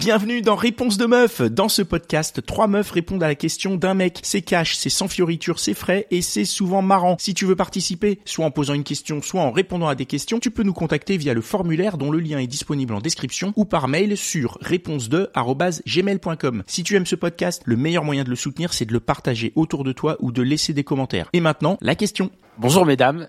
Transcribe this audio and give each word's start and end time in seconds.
Bienvenue 0.00 0.40
dans 0.40 0.56
Réponse 0.56 0.96
de 0.96 1.04
meuf. 1.04 1.42
Dans 1.42 1.68
ce 1.68 1.82
podcast, 1.82 2.40
trois 2.46 2.68
meufs 2.68 2.90
répondent 2.90 3.22
à 3.22 3.28
la 3.28 3.34
question 3.34 3.76
d'un 3.76 3.92
mec. 3.92 4.20
C'est 4.22 4.40
cash, 4.40 4.74
c'est 4.74 4.88
sans 4.88 5.08
fioriture, 5.08 5.58
c'est 5.58 5.74
frais 5.74 6.06
et 6.10 6.22
c'est 6.22 6.46
souvent 6.46 6.80
marrant. 6.80 7.16
Si 7.18 7.34
tu 7.34 7.44
veux 7.44 7.54
participer, 7.54 8.18
soit 8.24 8.46
en 8.46 8.50
posant 8.50 8.72
une 8.72 8.82
question, 8.82 9.20
soit 9.20 9.42
en 9.42 9.50
répondant 9.50 9.88
à 9.88 9.94
des 9.94 10.06
questions, 10.06 10.40
tu 10.40 10.50
peux 10.50 10.62
nous 10.62 10.72
contacter 10.72 11.18
via 11.18 11.34
le 11.34 11.42
formulaire 11.42 11.98
dont 11.98 12.10
le 12.10 12.18
lien 12.18 12.38
est 12.38 12.46
disponible 12.46 12.94
en 12.94 13.00
description 13.00 13.52
ou 13.56 13.66
par 13.66 13.88
mail 13.88 14.16
sur 14.16 14.56
réponse2@gmail.com. 14.62 16.62
Si 16.66 16.82
tu 16.82 16.96
aimes 16.96 17.04
ce 17.04 17.16
podcast, 17.16 17.60
le 17.66 17.76
meilleur 17.76 18.02
moyen 18.02 18.24
de 18.24 18.30
le 18.30 18.36
soutenir, 18.36 18.72
c'est 18.72 18.86
de 18.86 18.94
le 18.94 19.00
partager 19.00 19.52
autour 19.54 19.84
de 19.84 19.92
toi 19.92 20.16
ou 20.20 20.32
de 20.32 20.40
laisser 20.40 20.72
des 20.72 20.82
commentaires. 20.82 21.28
Et 21.34 21.40
maintenant, 21.40 21.76
la 21.82 21.94
question. 21.94 22.30
Bonjour 22.56 22.86
mesdames, 22.86 23.28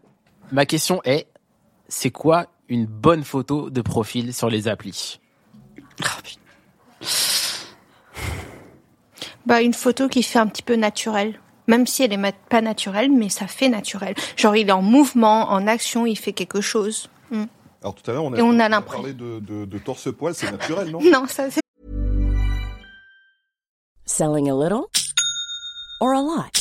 ma 0.54 0.66
question 0.66 1.02
est, 1.04 1.28
c'est 1.90 2.12
quoi 2.12 2.48
une 2.70 2.86
bonne 2.86 3.26
photo 3.26 3.70
de 3.70 3.82
profil 3.82 4.34
sur 4.34 4.50
les 4.50 4.70
applis? 4.70 5.20
Bah, 9.46 9.62
une 9.62 9.74
photo 9.74 10.08
qui 10.08 10.24
fait 10.24 10.40
un 10.40 10.48
petit 10.48 10.62
peu 10.64 10.76
naturelle. 10.76 11.40
Même 11.68 11.88
si 11.88 12.04
elle 12.04 12.12
est 12.14 12.36
pas 12.50 12.62
naturelle, 12.62 13.12
mais 13.12 13.30
ça 13.30 13.48
fait 13.48 13.70
naturel. 13.70 14.16
Genre, 14.36 14.56
il 14.56 14.68
est 14.70 14.72
en 14.74 14.82
mouvement, 14.82 15.50
en 15.52 15.68
action, 15.68 16.06
il 16.06 16.18
fait 16.18 16.34
quelque 16.34 16.60
chose. 16.60 17.08
Mm. 17.30 17.44
Alors 17.82 17.96
tout 17.96 18.10
à 18.12 18.14
l'heure, 18.14 18.24
on 18.26 18.34
a, 18.34 18.38
Et 18.38 18.42
on 18.42 18.60
a 18.60 18.66
on 18.66 18.70
l'impression- 18.70 19.02
parlé 19.04 19.14
de, 19.14 19.40
de, 19.40 19.66
de 19.66 19.78
torse-poil, 19.78 20.34
c'est 20.36 20.52
naturel, 20.52 20.90
non 20.92 21.00
Non, 21.12 21.26
ça, 21.28 21.50
c'est 21.50 21.62
Selling 24.06 24.50
a 24.50 24.54
little 24.56 24.88
or 26.02 26.14
a 26.14 26.22
lot? 26.22 26.61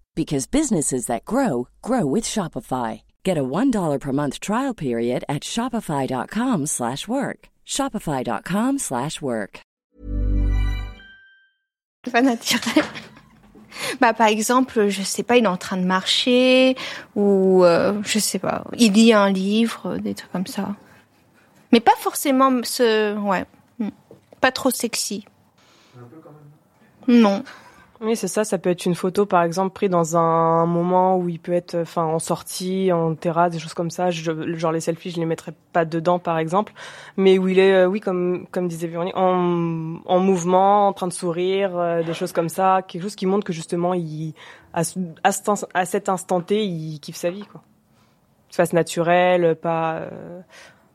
because 0.15 0.47
businesses 0.47 1.05
that 1.05 1.25
grow 1.25 1.67
grow 1.81 2.05
with 2.05 2.25
Shopify. 2.25 3.01
Get 3.23 3.37
a 3.37 3.43
$1 3.43 3.99
per 3.99 4.11
month 4.11 4.39
trial 4.39 4.73
period 4.73 5.23
at 5.29 5.43
shopify.com/work. 5.43 6.67
slash 6.67 7.07
work. 7.07 7.49
shopify.com/work. 7.65 8.79
slash 8.79 9.21
work. 9.21 9.61
naturel. 12.13 12.85
Bah, 13.99 14.13
par 14.13 14.27
exemple, 14.27 14.89
je 14.89 15.01
sais 15.01 15.23
pas, 15.23 15.37
il 15.37 15.45
est 15.45 15.47
en 15.47 15.57
train 15.57 15.77
de 15.77 15.85
marcher, 15.85 16.75
ou, 17.15 17.63
euh, 17.63 18.01
je 18.03 18.19
sais 18.19 18.39
pas, 18.39 18.65
il 18.77 18.93
lit 18.93 19.13
un 19.13 19.29
livre, 19.29 19.97
des 19.97 20.13
trucs 20.13 20.31
comme 20.31 20.47
ça. 20.47 20.75
Mais 21.71 21.79
pas 21.79 21.95
forcément 21.97 22.51
ce, 22.63 23.17
ouais. 23.17 23.45
Mm. 23.79 23.89
Pas 24.41 24.51
trop 24.51 24.71
sexy. 24.71 25.25
Non. 27.07 27.43
Oui, 28.03 28.15
c'est 28.15 28.27
ça. 28.27 28.43
Ça 28.43 28.57
peut 28.57 28.71
être 28.71 28.85
une 28.85 28.95
photo, 28.95 29.27
par 29.27 29.43
exemple, 29.43 29.73
prise 29.75 29.91
dans 29.91 30.17
un 30.17 30.65
moment 30.65 31.17
où 31.17 31.29
il 31.29 31.39
peut 31.39 31.51
être, 31.53 31.75
enfin, 31.75 32.03
en 32.03 32.17
sortie, 32.17 32.91
en 32.91 33.13
terrasse, 33.13 33.51
des 33.51 33.59
choses 33.59 33.75
comme 33.75 33.91
ça. 33.91 34.09
Genre 34.09 34.71
les 34.71 34.79
selfies, 34.79 35.11
je 35.11 35.19
les 35.19 35.25
mettrais 35.27 35.53
pas 35.71 35.85
dedans, 35.85 36.17
par 36.17 36.39
exemple, 36.39 36.73
mais 37.15 37.37
où 37.37 37.47
il 37.47 37.59
est, 37.59 37.73
euh, 37.73 37.85
oui, 37.85 37.99
comme 37.99 38.47
comme 38.51 38.67
disait 38.67 38.87
Véronique, 38.87 39.15
en, 39.15 39.99
en 40.03 40.19
mouvement, 40.19 40.87
en 40.87 40.93
train 40.93 41.07
de 41.07 41.13
sourire, 41.13 41.77
euh, 41.77 42.01
des 42.01 42.15
choses 42.15 42.31
comme 42.31 42.49
ça, 42.49 42.81
quelque 42.87 43.03
chose 43.03 43.15
qui 43.15 43.27
montre 43.27 43.45
que 43.45 43.53
justement, 43.53 43.93
il 43.93 44.33
à, 44.73 44.81
à, 45.23 45.31
cet 45.31 45.49
à 45.75 45.85
cet 45.85 46.09
instant 46.09 46.41
T, 46.41 46.63
il 46.65 46.99
kiffe 46.99 47.17
sa 47.17 47.29
vie, 47.29 47.45
quoi. 47.51 47.61
De 48.49 48.55
fasse 48.55 48.73
naturelle, 48.73 49.55
pas 49.55 49.95
euh, 49.97 50.41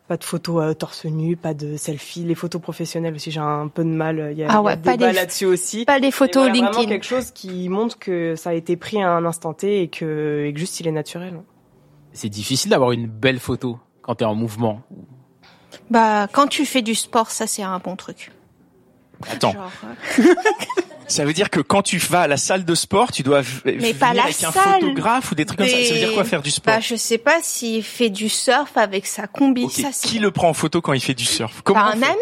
pas 0.09 0.17
de 0.17 0.25
photos 0.25 0.63
euh, 0.63 0.75
torse 0.75 1.05
nu, 1.05 1.37
pas 1.37 1.53
de 1.55 1.77
selfies. 1.77 2.23
Les 2.25 2.35
photos 2.35 2.61
professionnelles 2.63 3.15
aussi, 3.15 3.31
j'ai 3.31 3.41
un 3.41 3.69
peu 3.69 3.83
de 3.85 3.89
mal. 3.91 4.29
Il 4.33 4.39
y 4.39 4.45
a, 4.45 4.47
Ah 4.49 4.53
il 4.53 4.55
y 4.55 4.57
a 4.57 4.63
ouais, 4.63 4.77
pas 4.77 4.97
débat 4.97 5.09
des- 5.11 5.17
là-dessus 5.17 5.47
aussi. 5.47 5.85
Pas 5.85 5.99
Et 5.99 6.11
photos 6.11 6.45
voilà, 6.45 6.53
Vraiment 6.53 6.71
LinkedIn. 6.71 6.89
quelque 6.89 7.05
chose 7.07 7.31
qui 7.33 7.69
montre 7.69 7.99
que 7.99 8.35
ça 8.37 8.51
a 8.51 8.53
été 8.55 8.77
pris 8.77 9.03
à 9.03 9.11
un 9.11 9.25
instant 9.25 9.53
T 9.55 9.83
et 9.83 9.89
que, 9.89 10.45
et 10.47 10.53
que 10.53 10.59
juste 10.59 10.79
il 10.81 10.87
est 10.89 10.93
naturel. 10.93 11.41
C'est 12.13 12.29
difficile 12.29 12.71
d'avoir 12.71 12.93
une 12.93 13.07
belle 13.09 13.41
photo 13.41 13.79
quand 14.03 14.15
t'es 14.17 14.25
en 14.25 14.35
mouvement. 14.35 14.81
Bah, 15.91 16.29
quand 16.33 16.47
tu 16.47 16.65
fais 16.65 16.83
du 16.83 16.95
sport, 16.95 17.31
ça, 17.31 17.47
c'est 17.47 17.63
un 17.63 17.79
bon 17.79 17.97
truc. 17.97 18.33
Attends, 19.31 19.53
Genre, 19.53 19.71
euh, 20.19 20.23
ça 21.09 21.25
veut 21.25 21.33
dire 21.33 21.51
que 21.51 21.61
quand 21.61 21.83
tu 21.83 21.99
vas 21.99 22.23
à 22.23 22.27
la 22.27 22.37
salle 22.37 22.65
de 22.65 22.75
sport, 22.75 23.13
tu 23.13 23.23
dois 23.23 23.43
Mais 23.65 23.73
venir 23.73 23.97
pas 23.97 24.13
la 24.15 24.25
avec 24.25 24.43
un 24.43 24.51
salle. 24.53 24.81
photographe 24.81 25.31
ou 25.33 25.35
des 25.35 25.45
trucs 25.47 25.59
comme 25.59 25.69
ça. 25.69 25.85
Ça 25.85 25.93
veut 25.95 25.99
dire 26.01 26.13
quoi 26.15 26.25
faire 26.25 26.43
du 26.43 26.51
sport 26.51 26.75
Bah, 26.75 26.81
je 26.81 26.97
sais 26.97 27.19
pas 27.19 27.39
s'il 27.43 27.83
fait 27.83 28.11
du 28.11 28.29
surf 28.29 28.77
avec 28.77 29.07
sa 29.07 29.27
combi. 29.27 29.69
Ça, 29.71 29.89
Qui 30.03 30.19
le 30.19 30.31
prend 30.31 30.49
en 30.49 30.55
photo 30.55 30.81
quand 30.81 30.93
il 30.93 31.01
fait 31.01 31.15
du 31.15 31.25
surf? 31.25 31.61
Comment 31.65 31.81
un 31.81 31.93
fait? 31.97 32.05
ami? 32.07 32.17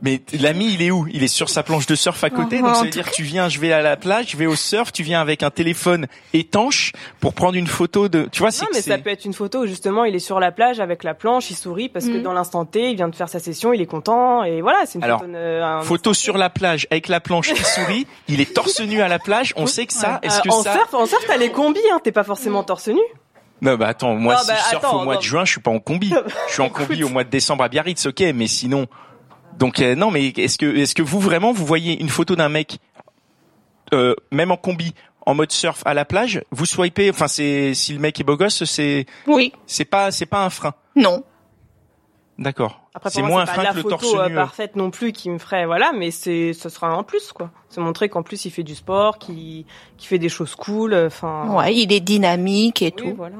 Mais 0.00 0.20
l'ami, 0.38 0.74
il 0.74 0.82
est 0.82 0.92
où? 0.92 1.08
Il 1.12 1.24
est 1.24 1.28
sur 1.28 1.48
sa 1.48 1.64
planche 1.64 1.86
de 1.86 1.96
surf 1.96 2.22
à 2.22 2.30
côté. 2.30 2.60
Oh, 2.62 2.66
donc 2.66 2.74
ça 2.76 2.80
en 2.82 2.84
veut 2.84 2.90
dire 2.90 3.10
que 3.10 3.14
tu 3.14 3.24
viens, 3.24 3.48
je 3.48 3.58
vais 3.58 3.72
à 3.72 3.82
la 3.82 3.96
plage, 3.96 4.26
je 4.30 4.36
vais 4.36 4.46
au 4.46 4.54
surf, 4.54 4.92
tu 4.92 5.02
viens 5.02 5.20
avec 5.20 5.42
un 5.42 5.50
téléphone 5.50 6.06
étanche 6.32 6.92
pour 7.20 7.34
prendre 7.34 7.56
une 7.56 7.66
photo 7.66 8.08
de. 8.08 8.28
Tu 8.30 8.38
vois, 8.38 8.52
c'est 8.52 8.62
Non, 8.62 8.68
mais 8.72 8.80
ça 8.80 8.96
peut 8.98 9.10
être 9.10 9.24
une 9.24 9.32
photo 9.34 9.62
où 9.62 9.66
justement 9.66 10.04
il 10.04 10.14
est 10.14 10.20
sur 10.20 10.38
la 10.38 10.52
plage 10.52 10.78
avec 10.78 11.02
la 11.02 11.14
planche, 11.14 11.50
il 11.50 11.56
sourit 11.56 11.88
parce 11.88 12.04
que 12.06 12.12
Mhm. 12.18 12.22
dans 12.22 12.32
l'instant 12.32 12.64
T, 12.64 12.90
il 12.90 12.96
vient 12.96 13.08
de 13.08 13.16
faire 13.16 13.28
sa 13.28 13.40
session, 13.40 13.72
il 13.72 13.80
est 13.80 13.86
content 13.86 14.44
et 14.44 14.60
voilà, 14.62 14.86
c'est 14.86 14.98
une 14.98 15.04
Alors, 15.04 15.18
photo. 15.20 15.32
euh, 15.34 15.64
un- 15.64 15.82
photo 15.82 16.14
sur 16.14 16.38
la 16.38 16.48
plage 16.50 16.86
avec 16.92 17.08
la 17.08 17.18
planche 17.20 17.52
qui 17.52 17.64
sourit. 17.64 18.06
Il 18.28 18.40
est 18.40 18.54
torse 18.54 18.80
nu 18.80 19.00
à 19.00 19.08
la 19.08 19.18
plage. 19.18 19.52
On 19.56 19.66
sait 19.66 19.86
que 19.86 19.92
ça. 19.92 20.20
Est-ce 20.22 20.38
Euh, 20.38 20.42
que 20.42 20.48
en 20.50 20.62
ça 20.62 20.72
surf, 20.74 20.94
en 20.94 21.06
surf, 21.06 21.24
t'as 21.26 21.36
les 21.36 21.50
combis, 21.50 21.80
hein, 21.92 21.98
t'es 22.04 22.12
pas 22.12 22.24
forcément 22.24 22.62
torse 22.62 22.86
nu. 22.88 23.00
Non, 23.62 23.74
bah 23.74 23.88
attends, 23.88 24.14
moi 24.14 24.34
Non, 24.34 24.40
si 24.40 24.46
bah, 24.46 24.54
je 24.62 24.68
surfe 24.68 24.84
attends, 24.84 25.00
au 25.00 25.04
mois 25.04 25.14
non. 25.14 25.20
de 25.20 25.24
juin, 25.24 25.44
je 25.44 25.50
suis 25.50 25.60
pas 25.60 25.70
en 25.72 25.80
combi. 25.80 26.12
Je 26.48 26.52
suis 26.52 26.62
en 26.62 26.68
combi 26.68 27.02
au 27.02 27.08
mois 27.08 27.24
de 27.24 27.30
décembre 27.30 27.64
à 27.64 27.68
Biarritz, 27.68 28.06
ok, 28.06 28.22
mais 28.34 28.46
sinon. 28.46 28.86
Donc 29.58 29.80
euh, 29.80 29.94
non, 29.94 30.10
mais 30.10 30.28
est-ce 30.28 30.56
que 30.58 30.66
est-ce 30.76 30.94
que 30.94 31.02
vous 31.02 31.20
vraiment 31.20 31.52
vous 31.52 31.66
voyez 31.66 32.00
une 32.00 32.08
photo 32.08 32.36
d'un 32.36 32.48
mec, 32.48 32.78
euh, 33.92 34.14
même 34.30 34.50
en 34.52 34.56
combi, 34.56 34.94
en 35.26 35.34
mode 35.34 35.50
surf 35.52 35.82
à 35.84 35.94
la 35.94 36.04
plage, 36.04 36.42
vous 36.50 36.64
swipez. 36.64 37.10
Enfin, 37.10 37.28
c'est 37.28 37.74
si 37.74 37.92
le 37.92 37.98
mec 37.98 38.18
est 38.20 38.24
beau 38.24 38.36
gosse, 38.36 38.64
c'est 38.64 39.06
Oui. 39.26 39.52
c'est 39.66 39.84
pas 39.84 40.10
c'est 40.10 40.26
pas 40.26 40.44
un 40.44 40.50
frein. 40.50 40.74
Non. 40.96 41.24
D'accord. 42.38 42.82
Après, 42.94 43.10
C'est 43.10 43.20
moins 43.20 43.30
moi, 43.30 43.42
un 43.42 43.46
frein 43.46 43.56
pas 43.64 43.70
que 43.70 43.76
la 43.78 43.82
le 43.82 43.88
torse 43.88 44.04
photo 44.04 44.20
euh, 44.20 44.28
nu. 44.28 44.34
euh. 44.34 44.36
parfaite 44.36 44.76
non 44.76 44.90
plus 44.92 45.10
qui 45.12 45.28
me 45.28 45.38
ferait, 45.38 45.66
voilà, 45.66 45.92
mais 45.92 46.12
c'est, 46.12 46.52
ce 46.52 46.68
sera 46.68 46.88
un 46.88 47.02
plus, 47.02 47.32
quoi. 47.32 47.50
C'est 47.68 47.80
montrer 47.80 48.08
qu'en 48.08 48.22
plus 48.22 48.44
il 48.44 48.50
fait 48.52 48.62
du 48.62 48.76
sport, 48.76 49.18
qu'il, 49.18 49.64
qu'il 49.96 50.08
fait 50.08 50.20
des 50.20 50.28
choses 50.28 50.54
cool, 50.54 50.94
enfin. 50.94 51.48
Ouais, 51.50 51.74
il 51.74 51.92
est 51.92 51.98
dynamique 52.00 52.80
et 52.82 52.92
Oui, 52.96 53.10
tout. 53.10 53.14
voilà. 53.16 53.36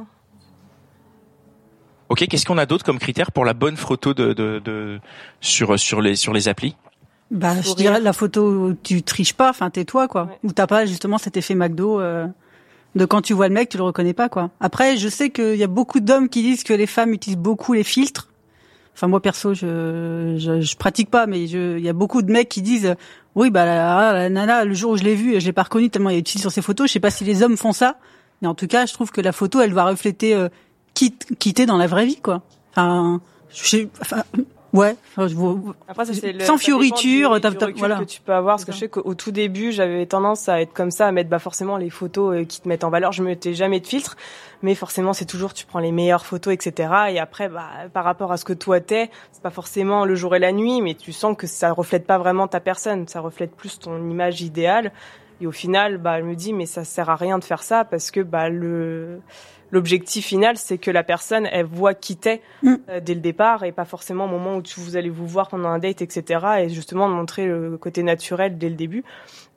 Ok, 2.08 2.26
qu'est-ce 2.28 2.46
qu'on 2.46 2.58
a 2.58 2.66
d'autre 2.66 2.84
comme 2.84 2.98
critère 2.98 3.32
pour 3.32 3.44
la 3.44 3.52
bonne 3.54 3.76
photo 3.76 4.14
de, 4.14 4.32
de, 4.32 4.60
de 4.64 4.98
sur 5.40 5.78
sur 5.78 6.00
les 6.00 6.16
sur 6.16 6.32
les 6.32 6.48
applis? 6.48 6.74
Bah, 7.30 7.60
je 7.60 7.74
dirais 7.74 8.00
la 8.00 8.14
photo 8.14 8.48
où 8.48 8.74
tu 8.82 9.02
triches 9.02 9.34
pas, 9.34 9.50
enfin 9.50 9.68
t'es 9.68 9.84
toi 9.84 10.08
quoi, 10.08 10.24
Ouais. 10.24 10.38
où 10.44 10.52
t'as 10.52 10.66
pas 10.66 10.86
justement 10.86 11.18
cet 11.18 11.36
effet 11.36 11.54
McDo 11.54 12.00
euh, 12.00 12.26
de 12.94 13.04
quand 13.04 13.20
tu 13.20 13.34
vois 13.34 13.48
le 13.48 13.54
mec 13.54 13.68
tu 13.68 13.76
le 13.76 13.82
reconnais 13.82 14.14
pas 14.14 14.30
quoi. 14.30 14.50
Après, 14.60 14.96
je 14.96 15.08
sais 15.08 15.28
qu'il 15.28 15.56
y 15.56 15.62
a 15.62 15.66
beaucoup 15.68 16.00
d'hommes 16.00 16.30
qui 16.30 16.40
disent 16.42 16.64
que 16.64 16.72
les 16.72 16.86
femmes 16.86 17.12
utilisent 17.12 17.38
beaucoup 17.38 17.74
les 17.74 17.84
filtres. 17.84 18.28
Enfin 18.94 19.06
moi 19.08 19.20
perso, 19.20 19.52
je 19.52 20.36
je, 20.38 20.62
je 20.62 20.76
pratique 20.76 21.10
pas, 21.10 21.26
mais 21.26 21.46
je 21.46 21.76
il 21.76 21.84
y 21.84 21.88
a 21.90 21.92
beaucoup 21.92 22.22
de 22.22 22.32
mecs 22.32 22.48
qui 22.48 22.62
disent 22.62 22.94
oui 23.34 23.50
bah 23.50 23.66
la, 23.66 24.12
la 24.14 24.30
nana 24.30 24.64
le 24.64 24.72
jour 24.72 24.92
où 24.92 24.96
je 24.96 25.04
l'ai 25.04 25.14
vue, 25.14 25.38
je 25.38 25.44
l'ai 25.44 25.52
pas 25.52 25.64
reconnue 25.64 25.90
tellement 25.90 26.08
elle 26.08 26.16
est 26.16 26.20
utile 26.20 26.40
sur 26.40 26.50
ses 26.50 26.62
photos. 26.62 26.88
Je 26.88 26.94
sais 26.94 27.00
pas 27.00 27.10
si 27.10 27.24
les 27.24 27.42
hommes 27.42 27.58
font 27.58 27.72
ça, 27.74 27.96
mais 28.40 28.48
en 28.48 28.54
tout 28.54 28.66
cas 28.66 28.86
je 28.86 28.94
trouve 28.94 29.10
que 29.10 29.20
la 29.20 29.32
photo 29.32 29.60
elle 29.60 29.74
va 29.74 29.84
refléter 29.84 30.34
euh, 30.34 30.48
qui 30.98 31.14
qui 31.38 31.54
t'es 31.54 31.64
dans 31.66 31.76
la 31.76 31.86
vraie 31.86 32.06
vie 32.06 32.20
quoi. 32.20 32.42
Enfin, 32.72 33.20
je 33.50 33.68
sais, 33.68 33.88
enfin 34.00 34.24
ouais, 34.72 34.96
enfin, 35.12 35.28
je 35.28 35.36
Après, 35.86 36.04
ça, 36.04 36.12
c'est 36.12 36.32
le- 36.32 36.44
Sans 36.44 36.58
fioriture, 36.58 37.38
voilà. 37.76 37.98
que 37.98 38.04
tu 38.04 38.20
peux 38.20 38.32
avoir. 38.32 38.56
Parce 38.56 38.64
que 38.64 38.72
je 38.72 38.78
sais 38.78 38.88
qu'au 38.88 39.14
tout 39.14 39.30
début, 39.30 39.70
j'avais 39.70 40.06
tendance 40.06 40.48
à 40.48 40.60
être 40.60 40.72
comme 40.72 40.90
ça, 40.90 41.06
à 41.06 41.12
mettre 41.12 41.30
bah, 41.30 41.38
forcément 41.38 41.76
les 41.76 41.88
photos 41.88 42.34
euh, 42.34 42.44
qui 42.44 42.60
te 42.60 42.68
mettent 42.68 42.82
en 42.82 42.90
valeur. 42.90 43.12
Je 43.12 43.22
mettais 43.22 43.54
jamais 43.54 43.78
de 43.78 43.86
filtre, 43.86 44.16
mais 44.62 44.74
forcément, 44.74 45.12
c'est 45.12 45.24
toujours 45.24 45.54
tu 45.54 45.66
prends 45.66 45.78
les 45.78 45.92
meilleures 45.92 46.26
photos, 46.26 46.52
etc. 46.52 46.92
Et 47.10 47.20
après, 47.20 47.48
bah, 47.48 47.68
par 47.92 48.02
rapport 48.04 48.32
à 48.32 48.36
ce 48.36 48.44
que 48.44 48.52
toi 48.52 48.80
t'es, 48.80 49.08
c'est 49.30 49.42
pas 49.42 49.50
forcément 49.50 50.04
le 50.04 50.16
jour 50.16 50.34
et 50.34 50.40
la 50.40 50.50
nuit, 50.50 50.82
mais 50.82 50.94
tu 50.94 51.12
sens 51.12 51.36
que 51.36 51.46
ça 51.46 51.70
reflète 51.72 52.06
pas 52.08 52.18
vraiment 52.18 52.48
ta 52.48 52.58
personne. 52.58 53.06
Ça 53.06 53.20
reflète 53.20 53.54
plus 53.54 53.78
ton 53.78 53.96
image 54.10 54.42
idéale. 54.42 54.90
Et 55.40 55.46
au 55.46 55.52
final, 55.52 55.98
bah, 55.98 56.20
je 56.20 56.24
me 56.24 56.34
dis, 56.34 56.52
mais 56.52 56.66
ça 56.66 56.84
sert 56.84 57.10
à 57.10 57.16
rien 57.16 57.38
de 57.38 57.44
faire 57.44 57.62
ça 57.62 57.84
parce 57.84 58.10
que 58.10 58.20
bah, 58.20 58.48
le 58.48 59.20
l'objectif 59.70 60.24
final, 60.24 60.56
c'est 60.56 60.78
que 60.78 60.90
la 60.90 61.02
personne, 61.02 61.46
elle 61.52 61.66
voit 61.66 61.92
qui 61.92 62.16
t'es 62.16 62.40
Mm. 62.62 62.74
euh, 62.88 63.00
dès 63.00 63.14
le 63.14 63.20
départ 63.20 63.64
et 63.64 63.72
pas 63.72 63.84
forcément 63.84 64.24
au 64.24 64.28
moment 64.28 64.56
où 64.56 64.62
tu, 64.62 64.80
vous 64.80 64.96
allez 64.96 65.10
vous 65.10 65.26
voir 65.26 65.48
pendant 65.48 65.68
un 65.68 65.78
date, 65.78 66.00
etc. 66.00 66.46
Et 66.60 66.68
justement 66.70 67.08
de 67.08 67.14
montrer 67.14 67.46
le 67.46 67.76
côté 67.76 68.02
naturel 68.02 68.56
dès 68.56 68.70
le 68.70 68.74
début. 68.74 69.04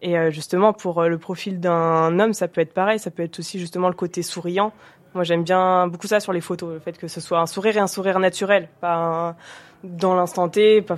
Et 0.02 0.18
euh, 0.18 0.30
justement, 0.32 0.74
pour 0.74 1.02
euh, 1.02 1.08
le 1.08 1.18
profil 1.18 1.60
d'un 1.60 2.20
homme, 2.20 2.34
ça 2.34 2.48
peut 2.48 2.62
être 2.62 2.74
pareil. 2.74 3.00
Ça 3.00 3.12
peut 3.12 3.24
être 3.24 3.40
aussi 3.40 3.60
justement 3.60 3.88
le 3.88 3.96
côté 3.96 4.22
souriant 4.22 4.74
Moi, 5.14 5.24
j'aime 5.26 5.44
bien 5.44 5.88
beaucoup 5.88 6.08
ça 6.08 6.20
sur 6.22 6.32
les 6.34 6.40
photos, 6.42 6.74
le 6.74 6.80
fait 6.80 6.98
que 6.98 7.08
ce 7.08 7.20
soit 7.20 7.40
un 7.40 7.46
sourire 7.46 7.76
et 7.76 7.80
un 7.80 7.88
sourire 7.88 8.18
naturel, 8.20 8.70
pas 8.80 8.96
un- 8.96 9.36
dans 9.84 10.14
l'instant 10.16 10.48
T, 10.48 10.82
pas 10.82 10.96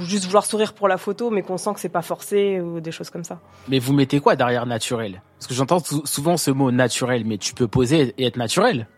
juste 0.00 0.24
vouloir 0.24 0.44
sourire 0.46 0.72
pour 0.72 0.88
la 0.88 0.96
photo, 0.98 1.30
mais 1.30 1.42
qu'on 1.42 1.58
sent 1.58 1.74
que 1.74 1.80
c'est 1.80 1.88
pas 1.88 2.02
forcé 2.02 2.60
ou 2.60 2.80
des 2.80 2.90
choses 2.90 3.10
comme 3.10 3.24
ça. 3.24 3.38
Mais 3.68 3.78
vous 3.78 3.92
mettez 3.92 4.20
quoi 4.20 4.34
derrière 4.36 4.66
naturel? 4.66 5.22
Parce 5.38 5.46
que 5.46 5.54
j'entends 5.54 5.78
sou- 5.80 6.02
souvent 6.06 6.36
ce 6.36 6.50
mot 6.50 6.70
naturel, 6.72 7.24
mais 7.26 7.38
tu 7.38 7.54
peux 7.54 7.68
poser 7.68 8.14
et 8.18 8.26
être 8.26 8.36
naturel. 8.36 8.88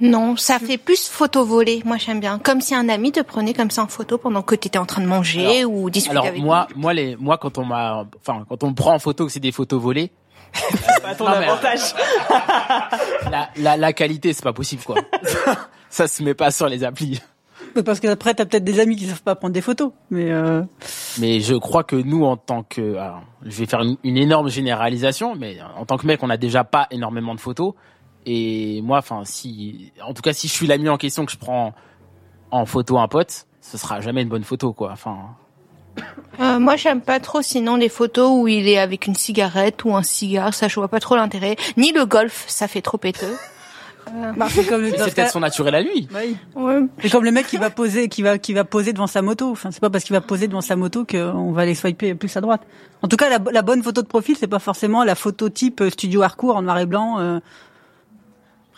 Non, 0.00 0.34
ça 0.36 0.58
fait 0.58 0.78
plus 0.78 1.08
photo 1.10 1.44
volée. 1.44 1.82
Moi, 1.84 1.98
j'aime 1.98 2.20
bien. 2.20 2.38
Comme 2.38 2.62
si 2.62 2.74
un 2.74 2.88
ami 2.88 3.12
te 3.12 3.20
prenait 3.20 3.52
comme 3.52 3.70
ça 3.70 3.82
en 3.82 3.86
photo 3.86 4.16
pendant 4.16 4.40
que 4.40 4.54
tu 4.54 4.68
étais 4.68 4.78
en 4.78 4.86
train 4.86 5.02
de 5.02 5.06
manger 5.06 5.66
ou 5.66 5.90
discuter 5.90 6.12
Alors 6.12 6.26
avec 6.26 6.40
moi, 6.42 6.68
moi 6.74 6.94
les, 6.94 7.16
moi 7.16 7.36
quand 7.36 7.58
on 7.58 7.66
m'a, 7.66 8.06
enfin 8.18 8.46
quand 8.48 8.64
on 8.64 8.70
me 8.70 8.74
prend 8.74 8.94
en 8.94 8.98
photo 8.98 9.26
que 9.26 9.32
c'est 9.32 9.40
des 9.40 9.52
photos 9.52 9.78
volées, 9.82 10.10
Pas 11.02 11.14
ton 11.14 11.24
Non, 11.24 11.38
mais- 11.38 11.46
avantage. 11.46 11.94
la, 13.30 13.48
la, 13.56 13.76
la 13.76 13.92
qualité 13.92 14.32
c'est 14.32 14.42
pas 14.42 14.52
possible 14.52 14.82
quoi. 14.82 14.96
Ça 15.90 16.06
se 16.06 16.22
met 16.22 16.34
pas 16.34 16.50
sur 16.50 16.68
les 16.68 16.84
applis. 16.84 17.20
Mais 17.76 17.82
Parce 17.82 18.00
qu'après, 18.00 18.32
t'as 18.34 18.46
peut-être 18.46 18.64
des 18.64 18.80
amis 18.80 18.96
qui 18.96 19.06
savent 19.06 19.22
pas 19.22 19.34
prendre 19.34 19.52
des 19.52 19.60
photos. 19.60 19.92
Mais 20.10 20.30
euh, 20.30 20.62
Mais 21.18 21.40
je 21.40 21.54
crois 21.54 21.84
que 21.84 21.94
nous, 21.96 22.24
en 22.24 22.36
tant 22.36 22.62
que, 22.62 22.96
alors, 22.96 23.22
je 23.44 23.50
vais 23.58 23.66
faire 23.66 23.80
une, 23.82 23.96
une 24.02 24.16
énorme 24.16 24.48
généralisation, 24.48 25.34
mais 25.36 25.58
en 25.76 25.84
tant 25.86 25.96
que 25.96 26.06
mec, 26.06 26.22
on 26.22 26.28
n'a 26.28 26.36
déjà 26.36 26.64
pas 26.64 26.86
énormément 26.90 27.34
de 27.34 27.40
photos. 27.40 27.74
Et 28.26 28.80
moi, 28.82 28.98
enfin, 28.98 29.22
si, 29.24 29.92
en 30.04 30.14
tout 30.14 30.22
cas, 30.22 30.32
si 30.32 30.46
je 30.48 30.52
suis 30.52 30.66
l'ami 30.66 30.88
en 30.88 30.96
question 30.96 31.24
que 31.26 31.32
je 31.32 31.38
prends 31.38 31.74
en 32.50 32.66
photo 32.66 32.98
un 32.98 33.08
pote, 33.08 33.46
ce 33.60 33.78
sera 33.78 34.00
jamais 34.00 34.22
une 34.22 34.28
bonne 34.28 34.44
photo, 34.44 34.72
quoi. 34.72 34.90
Enfin, 34.92 35.18
Euh, 36.40 36.58
moi, 36.58 36.76
j'aime 36.76 37.00
pas 37.00 37.20
trop 37.20 37.42
sinon 37.42 37.76
les 37.76 37.88
photos 37.88 38.30
où 38.32 38.48
il 38.48 38.66
est 38.68 38.78
avec 38.78 39.06
une 39.06 39.14
cigarette 39.14 39.84
ou 39.84 39.94
un 39.94 40.02
cigare. 40.02 40.54
Ça, 40.54 40.68
je 40.68 40.74
vois 40.76 40.88
pas 40.88 41.00
trop 41.00 41.16
l'intérêt. 41.16 41.56
Ni 41.76 41.92
le 41.92 42.06
golf, 42.06 42.44
ça 42.48 42.66
fait 42.68 42.80
trop 42.80 42.96
péteux. 42.98 43.36
bah, 44.36 44.46
c'est 44.50 44.64
peut-être 44.66 45.30
son 45.30 45.40
naturel 45.40 45.74
à 45.74 45.82
lui. 45.82 46.08
Oui. 46.14 46.36
Ouais. 46.56 46.80
C'est 47.02 47.10
comme 47.10 47.24
le 47.24 47.30
mec 47.30 47.46
qui 47.46 47.58
va 47.58 47.70
poser, 47.70 48.08
qui 48.08 48.22
va, 48.22 48.38
qui 48.38 48.54
va 48.54 48.64
poser 48.64 48.92
devant 48.92 49.06
sa 49.06 49.22
moto. 49.22 49.50
Enfin, 49.50 49.70
c'est 49.70 49.80
pas 49.80 49.90
parce 49.90 50.04
qu'il 50.04 50.14
va 50.14 50.20
poser 50.22 50.48
devant 50.48 50.62
sa 50.62 50.74
moto 50.76 51.04
qu'on 51.04 51.52
va 51.52 51.62
aller 51.62 51.74
swiper 51.74 52.14
plus 52.14 52.34
à 52.36 52.40
droite. 52.40 52.62
En 53.02 53.08
tout 53.08 53.16
cas, 53.16 53.28
la, 53.28 53.38
la 53.52 53.62
bonne 53.62 53.82
photo 53.82 54.00
de 54.02 54.06
profil, 54.08 54.36
c'est 54.38 54.46
pas 54.48 54.58
forcément 54.58 55.04
la 55.04 55.14
photo 55.14 55.48
type 55.50 55.82
euh, 55.82 55.90
studio 55.90 56.22
hardcore 56.22 56.56
en 56.56 56.62
noir 56.62 56.78
et 56.78 56.86
blanc. 56.86 57.18
euh, 57.20 57.38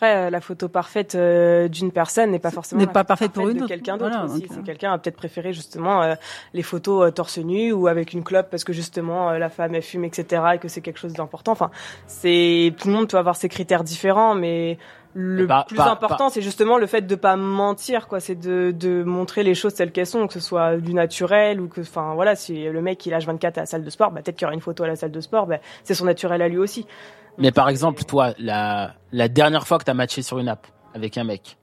Après, 0.02 0.16
euh, 0.16 0.30
la 0.30 0.40
photo 0.40 0.68
parfaite 0.68 1.14
euh, 1.14 1.68
d'une 1.68 1.92
personne 1.92 2.32
n'est 2.32 2.40
pas 2.40 2.50
forcément 2.50 2.80
N'est 2.80 2.88
pas 2.88 3.04
parfaite 3.04 3.30
pour 3.30 3.48
une 3.48 3.58
de 3.58 3.60
autre. 3.60 3.68
quelqu'un 3.68 3.96
d'autre 3.96 4.10
Voilà, 4.18 4.24
aussi. 4.34 4.46
C'est 4.50 4.58
euh. 4.58 4.62
quelqu'un 4.62 4.92
a 4.92 4.98
peut-être 4.98 5.14
préféré 5.16 5.52
justement 5.52 6.02
euh, 6.02 6.14
les 6.54 6.64
photos 6.64 7.06
euh, 7.06 7.10
torse 7.12 7.38
nu 7.38 7.70
ou 7.70 7.86
avec 7.86 8.12
une 8.12 8.24
clope 8.24 8.50
parce 8.50 8.64
que 8.64 8.72
justement 8.72 9.30
euh, 9.30 9.38
la 9.38 9.48
femme 9.48 9.76
elle 9.76 9.82
fume 9.82 10.04
etc 10.04 10.42
et 10.54 10.58
que 10.58 10.66
c'est 10.66 10.80
quelque 10.80 10.98
chose 10.98 11.12
d'important. 11.12 11.52
Enfin, 11.52 11.70
c'est 12.08 12.74
tout 12.80 12.88
le 12.88 12.94
monde 12.94 13.08
peut 13.08 13.16
avoir 13.16 13.36
ses 13.36 13.48
critères 13.48 13.84
différents, 13.84 14.34
mais 14.34 14.76
le 15.14 15.46
pas- 15.46 15.66
plus 15.68 15.76
pas- 15.76 15.90
important 15.92 16.30
c'est 16.30 16.42
justement 16.42 16.78
le 16.78 16.86
fait 16.88 17.02
de 17.02 17.14
pas 17.14 17.36
mentir 17.36 18.08
quoi. 18.08 18.18
C'est 18.18 18.34
de, 18.34 18.72
de 18.72 19.04
montrer 19.04 19.44
les 19.44 19.54
choses 19.54 19.74
telles 19.74 19.92
qu'elles 19.92 20.06
sont, 20.06 20.26
que 20.26 20.32
ce 20.32 20.40
soit 20.40 20.78
du 20.78 20.94
naturel 20.94 21.60
ou 21.60 21.68
que, 21.68 21.80
enfin 21.82 22.14
voilà, 22.14 22.34
si 22.34 22.64
le 22.64 22.82
mec 22.82 23.06
il 23.06 23.14
a 23.14 23.20
24 23.20 23.56
à 23.58 23.60
la 23.60 23.66
salle 23.66 23.84
de 23.84 23.90
sport, 23.90 24.10
bah 24.10 24.20
peut-être 24.20 24.34
qu'il 24.36 24.46
y 24.46 24.46
aura 24.46 24.54
une 24.54 24.60
photo 24.60 24.82
à 24.82 24.88
la 24.88 24.96
salle 24.96 25.12
de 25.12 25.20
sport, 25.20 25.46
bah, 25.46 25.58
c'est 25.84 25.94
son 25.94 26.06
naturel 26.06 26.42
à 26.42 26.48
lui 26.48 26.58
aussi. 26.58 26.88
Mais 27.38 27.52
par 27.52 27.68
exemple, 27.68 28.04
toi, 28.04 28.34
la, 28.38 28.94
dernière 29.28 29.66
fois 29.66 29.78
que 29.78 29.84
t'as 29.84 29.94
matché 29.94 30.22
sur 30.22 30.38
une 30.38 30.48
app 30.48 30.66
avec 30.94 31.16
un 31.18 31.24
mec, 31.24 31.58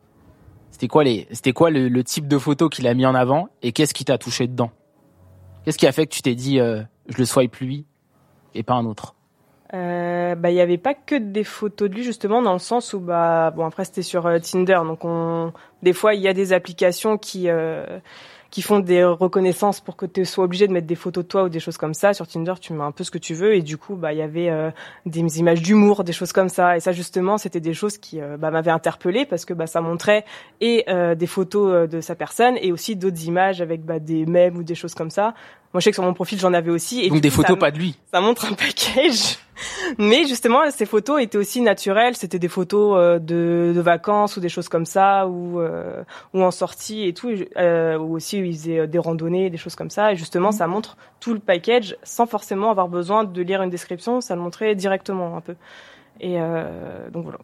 c'était 0.72 0.88
quoi 0.88 1.04
les, 1.04 1.28
quoi 1.56 1.70
le, 1.70 1.90
le 1.90 2.04
type 2.04 2.28
de 2.28 2.38
photo 2.38 2.70
qu'il 2.70 2.88
a 2.88 2.94
mis 2.94 3.06
en 3.06 3.16
avant 3.16 3.50
et 3.62 3.72
qu'est-ce 3.72 3.94
qui 3.94 4.06
t'a 4.06 4.18
touché 4.18 4.48
dedans? 4.48 4.72
Qu'est-ce 5.64 5.78
qui 5.78 5.88
a 5.88 5.92
fait 5.92 6.08
que 6.08 6.14
tu 6.14 6.22
t'es 6.22 6.36
dit, 6.36 6.60
euh, 6.60 6.82
je 7.08 7.18
le 7.18 7.26
swipe 7.26 7.56
lui 7.58 7.86
et 8.56 8.64
pas 8.64 8.74
un 8.74 8.86
autre? 8.86 9.16
Euh, 9.72 10.34
bah 10.34 10.50
il 10.50 10.56
y 10.56 10.62
avait 10.62 10.80
pas 10.80 10.96
que 10.96 11.14
des 11.14 11.44
photos 11.44 11.92
de 11.92 11.94
lui 11.94 12.04
justement 12.04 12.42
dans 12.42 12.54
le 12.54 12.60
sens 12.60 12.94
où 12.94 13.00
bah 13.00 13.52
bon 13.52 13.68
après 13.68 13.86
c'était 13.86 14.02
sur 14.02 14.26
euh, 14.26 14.40
Tinder 14.40 14.80
donc 14.84 15.06
on 15.06 15.54
des 15.84 15.94
fois 15.94 16.14
il 16.14 16.22
y 16.22 16.28
a 16.28 16.34
des 16.34 16.54
applications 16.54 17.18
qui 17.18 17.50
euh, 17.50 18.00
qui 18.52 18.62
font 18.62 18.80
des 18.80 19.04
reconnaissances 19.04 19.80
pour 19.80 19.96
que 19.96 20.06
tu 20.06 20.26
sois 20.26 20.44
obligé 20.44 20.68
de 20.68 20.74
mettre 20.74 20.88
des 20.88 20.96
photos 20.96 21.24
de 21.24 21.28
toi 21.28 21.44
ou 21.44 21.50
des 21.50 21.60
choses 21.60 21.78
comme 21.78 21.94
ça 21.94 22.14
sur 22.14 22.28
Tinder 22.28 22.54
tu 22.60 22.74
mets 22.74 22.84
un 22.84 22.92
peu 22.92 23.04
ce 23.04 23.12
que 23.12 23.18
tu 23.18 23.34
veux 23.34 23.54
et 23.54 23.62
du 23.62 23.78
coup 23.78 23.96
bah 23.96 24.14
il 24.14 24.20
y 24.20 24.22
avait 24.22 24.50
euh, 24.50 24.72
des 25.06 25.40
images 25.40 25.62
d'humour 25.62 26.04
des 26.04 26.14
choses 26.14 26.32
comme 26.32 26.50
ça 26.50 26.76
et 26.76 26.80
ça 26.80 26.92
justement 26.92 27.38
c'était 27.38 27.60
des 27.60 27.74
choses 27.74 27.98
qui 27.98 28.20
euh, 28.20 28.38
bah, 28.38 28.50
m'avaient 28.52 28.72
interpellé 28.72 29.26
parce 29.26 29.46
que 29.46 29.54
bah 29.54 29.68
ça 29.68 29.82
montrait 29.82 30.26
et 30.62 30.84
euh, 30.90 31.16
des 31.16 31.28
photos 31.28 31.72
euh, 31.72 31.88
de 31.88 32.02
sa 32.02 32.16
personne 32.16 32.58
et 32.62 32.72
aussi 32.72 32.96
d'autres 32.96 33.24
images 33.26 33.62
avec 33.62 33.84
bah, 33.84 34.00
des 34.00 34.26
mèmes 34.26 34.58
ou 34.58 34.64
des 34.64 34.76
choses 34.76 34.96
comme 34.96 35.12
ça 35.12 35.34
moi 35.74 35.80
je 35.80 35.84
sais 35.84 35.92
que 35.92 35.96
sur 35.96 36.04
mon 36.04 36.14
profil 36.16 36.40
j'en 36.40 36.54
avais 36.54 36.72
aussi 36.72 37.02
et 37.02 37.10
Donc 37.10 37.22
des 37.22 37.30
coup, 37.30 37.36
photos 37.36 37.60
pas 37.60 37.70
de 37.70 37.78
lui. 37.78 37.96
ça 38.12 38.22
montre 38.22 38.46
un 38.46 38.54
package. 38.56 39.38
Mais 39.98 40.26
justement, 40.26 40.62
ces 40.72 40.86
photos 40.86 41.22
étaient 41.22 41.38
aussi 41.38 41.60
naturelles. 41.60 42.16
C'était 42.16 42.40
des 42.40 42.48
photos 42.48 43.20
de, 43.22 43.74
de 43.76 43.82
vacances 43.82 44.38
ou 44.38 44.40
des 44.40 44.48
choses 44.48 44.70
comme 44.70 44.86
ça, 44.86 45.28
ou 45.28 45.60
euh, 45.70 46.04
ou 46.34 46.44
en 46.44 46.52
sortie 46.52 47.08
et 47.08 47.14
tout, 47.14 47.30
et, 47.30 47.50
euh, 47.58 47.98
ou 47.98 48.16
aussi 48.16 48.42
où 48.42 48.46
ils 48.46 48.54
faisaient 48.54 48.80
euh, 48.80 48.88
des 48.88 49.00
randonnées, 49.00 49.50
des 49.50 49.58
choses 49.58 49.76
comme 49.76 49.90
ça. 49.90 50.12
Et 50.12 50.16
justement, 50.16 50.52
ça 50.52 50.68
montre 50.68 50.98
tout 51.20 51.34
le 51.34 51.40
package 51.40 51.98
sans 52.04 52.26
forcément 52.26 52.72
avoir 52.72 52.88
besoin 52.88 53.24
de 53.24 53.42
lire 53.42 53.62
une 53.62 53.70
description. 53.70 54.22
Ça 54.22 54.36
le 54.36 54.42
montrait 54.42 54.76
directement 54.76 55.38
un 55.38 55.42
peu. 55.42 55.56
Et 56.22 56.36
euh, 56.38 57.10
donc 57.12 57.24
voilà. 57.24 57.40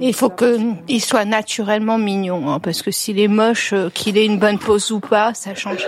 Il 0.00 0.14
faut 0.14 0.28
ça. 0.28 0.34
que 0.34 0.58
il 0.88 1.00
soit 1.00 1.24
naturellement 1.24 1.98
mignon, 1.98 2.48
hein, 2.48 2.60
parce 2.60 2.82
que 2.82 2.92
s'il 2.92 3.18
est 3.18 3.28
moche, 3.28 3.72
euh, 3.72 3.90
qu'il 3.90 4.16
ait 4.16 4.26
une 4.26 4.38
bonne 4.38 4.58
pose 4.58 4.92
ou 4.92 5.00
pas, 5.00 5.34
ça 5.34 5.54
change. 5.54 5.86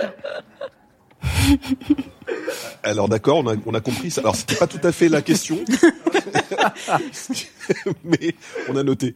Alors 2.83 3.07
d'accord, 3.07 3.37
on 3.37 3.47
a, 3.47 3.55
on 3.65 3.73
a 3.73 3.79
compris 3.79 4.11
ça. 4.11 4.19
Alors 4.21 4.35
c'était 4.35 4.55
pas 4.55 4.67
tout 4.67 4.81
à 4.83 4.91
fait 4.91 5.07
la 5.07 5.21
question, 5.21 5.57
mais 8.03 8.35
on 8.67 8.75
a 8.75 8.83
noté. 8.83 9.15